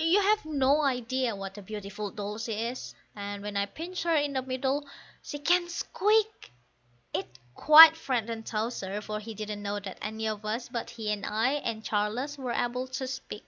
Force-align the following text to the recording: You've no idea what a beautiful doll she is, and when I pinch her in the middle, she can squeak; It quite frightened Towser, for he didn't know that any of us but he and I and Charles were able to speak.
You've 0.00 0.44
no 0.44 0.80
idea 0.82 1.36
what 1.36 1.56
a 1.56 1.62
beautiful 1.62 2.10
doll 2.10 2.38
she 2.38 2.54
is, 2.54 2.92
and 3.14 3.40
when 3.40 3.56
I 3.56 3.66
pinch 3.66 4.02
her 4.02 4.16
in 4.16 4.32
the 4.32 4.42
middle, 4.42 4.84
she 5.22 5.38
can 5.38 5.68
squeak; 5.68 6.50
It 7.12 7.28
quite 7.54 7.96
frightened 7.96 8.46
Towser, 8.46 9.00
for 9.00 9.20
he 9.20 9.32
didn't 9.32 9.62
know 9.62 9.78
that 9.78 9.98
any 10.02 10.26
of 10.26 10.44
us 10.44 10.68
but 10.68 10.90
he 10.90 11.12
and 11.12 11.24
I 11.24 11.52
and 11.52 11.84
Charles 11.84 12.36
were 12.36 12.50
able 12.50 12.88
to 12.88 13.06
speak. 13.06 13.44